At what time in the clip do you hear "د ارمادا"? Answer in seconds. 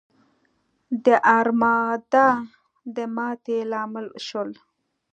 1.05-2.27